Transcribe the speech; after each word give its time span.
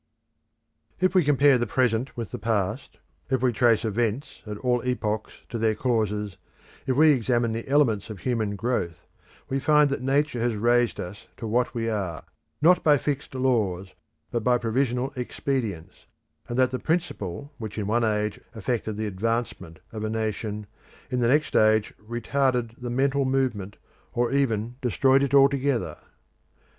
If 0.99 1.13
we 1.13 1.23
compare 1.23 1.59
the 1.59 1.67
present 1.67 2.17
with 2.17 2.31
the 2.31 2.39
past, 2.39 2.97
if 3.29 3.43
we 3.43 3.53
trace 3.53 3.85
events 3.85 4.41
at 4.47 4.57
all 4.57 4.81
epochs 4.81 5.41
to 5.49 5.59
their 5.59 5.75
causes, 5.75 6.37
if 6.87 6.97
we 6.97 7.11
examine 7.11 7.53
the 7.53 7.67
elements 7.67 8.09
of 8.09 8.17
human 8.21 8.55
growth, 8.55 9.05
we 9.47 9.59
find 9.59 9.91
that 9.91 10.01
Nature 10.01 10.39
has 10.39 10.55
raised 10.55 10.99
us 10.99 11.27
to 11.37 11.45
what 11.45 11.75
we 11.75 11.87
are, 11.87 12.23
not 12.63 12.83
by 12.83 12.97
fixed 12.97 13.35
laws, 13.35 13.93
but 14.31 14.43
by 14.43 14.57
provisional 14.57 15.13
expedients, 15.15 16.07
and 16.49 16.57
that 16.57 16.71
the 16.71 16.79
principle 16.79 17.53
which 17.59 17.77
in 17.77 17.85
one 17.85 18.03
age 18.03 18.41
effected 18.55 18.97
the 18.97 19.05
advancement 19.05 19.81
of 19.91 20.03
a 20.03 20.09
nation, 20.09 20.65
in 21.11 21.19
the 21.19 21.27
next 21.27 21.55
age 21.55 21.93
retarded 22.01 22.73
the 22.79 22.89
mental 22.89 23.23
movement, 23.23 23.77
or 24.13 24.31
even 24.31 24.77
destroyed 24.81 25.21
it 25.21 25.35
altogether. 25.35 25.99